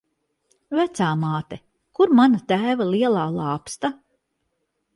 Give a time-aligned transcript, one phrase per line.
[0.79, 1.59] Vecāmāte,
[1.99, 3.95] kur mana tēva lielā lāpsta?